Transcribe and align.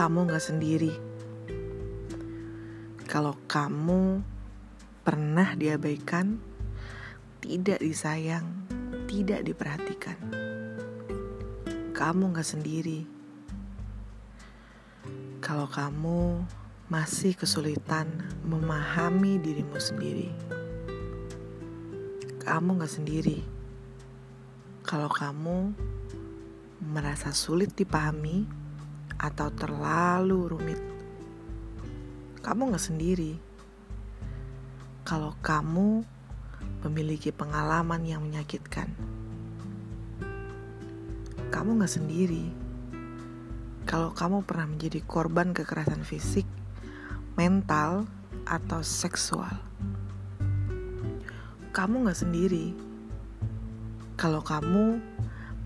kamu 0.00 0.32
gak 0.32 0.40
sendiri. 0.40 0.96
Kalau 3.04 3.36
kamu 3.44 4.24
pernah 5.04 5.52
diabaikan, 5.52 6.40
tidak 7.44 7.84
disayang, 7.84 8.48
tidak 9.04 9.44
diperhatikan, 9.44 10.16
kamu 11.92 12.32
gak 12.32 12.48
sendiri. 12.48 13.04
Kalau 15.44 15.68
kamu 15.68 16.48
masih 16.88 17.36
kesulitan 17.36 18.08
memahami 18.48 19.36
dirimu 19.36 19.76
sendiri, 19.76 20.32
kamu 22.40 22.80
gak 22.80 22.88
sendiri. 22.88 23.44
Kalau 24.80 25.12
kamu 25.12 25.76
merasa 26.88 27.36
sulit 27.36 27.76
dipahami 27.76 28.59
atau 29.20 29.52
terlalu 29.52 30.48
rumit, 30.48 30.80
kamu 32.40 32.72
gak 32.72 32.80
sendiri. 32.80 33.36
Kalau 35.04 35.36
kamu 35.44 36.00
memiliki 36.88 37.28
pengalaman 37.28 38.00
yang 38.08 38.24
menyakitkan, 38.24 38.88
kamu 41.52 41.84
gak 41.84 41.92
sendiri. 41.92 42.48
Kalau 43.84 44.16
kamu 44.16 44.48
pernah 44.48 44.72
menjadi 44.72 45.04
korban 45.04 45.52
kekerasan 45.52 46.00
fisik, 46.00 46.48
mental, 47.36 48.08
atau 48.48 48.80
seksual, 48.80 49.52
kamu 51.76 52.08
gak 52.08 52.20
sendiri. 52.24 52.72
Kalau 54.16 54.40
kamu 54.40 55.00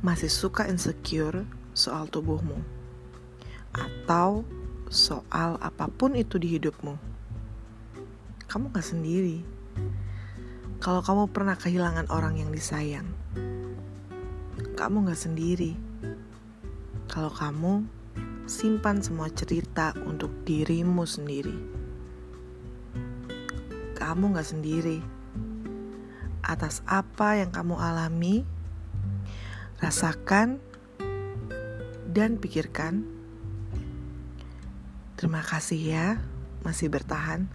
masih 0.03 0.31
suka 0.31 0.67
insecure 0.67 1.47
soal 1.75 2.06
tubuhmu, 2.06 2.59
atau 3.75 4.47
soal 4.89 5.58
apa 5.58 5.91
pun 5.91 6.14
itu 6.14 6.39
di 6.39 6.55
hidupmu, 6.55 6.94
kamu 8.47 8.70
gak 8.70 8.86
sendiri. 8.86 9.42
Kalau 10.78 11.03
kamu 11.03 11.33
pernah 11.34 11.58
kehilangan 11.58 12.06
orang 12.12 12.39
yang 12.39 12.55
disayang, 12.55 13.08
kamu 14.78 15.11
gak 15.11 15.19
sendiri. 15.19 15.75
Kalau 17.11 17.33
kamu 17.33 17.89
simpan 18.47 19.00
semua 19.03 19.33
cerita 19.33 19.97
untuk 20.06 20.31
dirimu 20.47 21.03
sendiri, 21.09 21.56
kamu 23.98 24.36
gak 24.36 24.47
sendiri. 24.47 25.00
Atas 26.44 26.84
apa 26.84 27.41
yang 27.41 27.48
kamu 27.50 27.81
alami, 27.81 28.44
rasakan, 29.81 30.61
dan 32.12 32.36
pikirkan. 32.36 33.23
Terima 35.15 35.43
kasih 35.47 35.81
ya, 35.81 36.07
masih 36.67 36.91
bertahan. 36.91 37.47